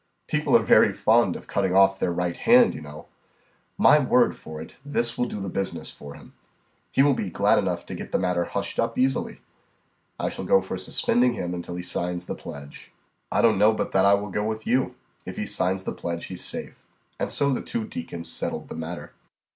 [0.25, 3.05] "People are very fond of cutting off their right hand, you know.
[3.77, 6.33] My word for it, this will do the business for him.
[6.91, 9.41] He will be glad enough to get the matter hushed up so easily.
[10.19, 12.91] I shall go for suspending him until he signs the pledge."
[13.31, 14.95] "I don't know but that I will go with you.
[15.27, 16.73] If he signs the pledge, he's safe."
[17.19, 19.13] And so the two deacons settled the matter.